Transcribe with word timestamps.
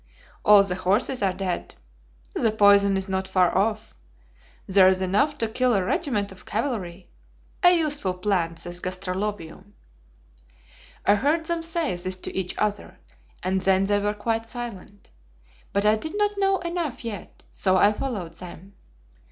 'All 0.43 0.63
the 0.63 0.73
horses 0.73 1.21
are 1.21 1.31
dead.' 1.31 1.75
'The 2.33 2.53
poison 2.53 2.97
is 2.97 3.07
not 3.07 3.27
far 3.27 3.55
off.' 3.55 3.93
'There 4.65 4.87
is 4.87 4.99
enough 4.99 5.37
to 5.37 5.47
kill 5.47 5.75
a 5.75 5.83
regiment 5.85 6.31
of 6.31 6.43
cavalry.' 6.43 7.07
'A 7.63 7.77
useful 7.77 8.15
plant 8.15 8.57
this 8.63 8.79
gastrolobium.' 8.79 9.73
"I 11.05 11.13
heard 11.13 11.45
them 11.45 11.61
say 11.61 11.95
this 11.95 12.15
to 12.17 12.35
each 12.35 12.57
other, 12.57 12.97
and 13.43 13.61
then 13.61 13.83
they 13.83 13.99
were 13.99 14.15
quite 14.15 14.47
silent; 14.47 15.11
but 15.71 15.85
I 15.85 15.97
did 15.97 16.17
not 16.17 16.31
know 16.35 16.57
enough 16.57 17.05
yet, 17.05 17.43
so 17.51 17.77
I 17.77 17.93
followed 17.93 18.33
them. 18.33 18.73